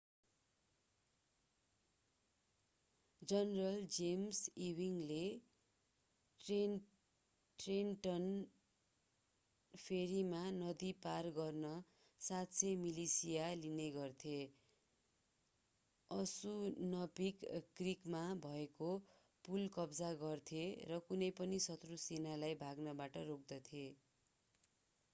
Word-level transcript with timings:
general 3.21 3.75
James 3.95 4.37
ईविङ्गले 4.67 5.25
Trenton 7.59 8.25
फेरीमा 9.73 10.39
नदी 10.55 10.89
पार 11.03 11.29
गर्न 11.35 11.73
700 12.21 12.73
मिलिशिया 12.81 13.51
लिने 13.59 13.87
गर्थे 13.97 14.39
असुनपिंक 16.09 17.47
क्रिकमा 17.77 18.23
भएको 18.43 18.91
पुल 19.45 19.69
कब्जा 19.77 20.13
गर्थे 20.19 20.65
र 20.89 20.99
कुनै 21.07 21.29
पनि 21.37 21.61
शत्रू 21.67 21.99
सेनालाई 22.03 22.59
भाग्नबाट 22.61 23.21
रोक्दथे 23.29 23.85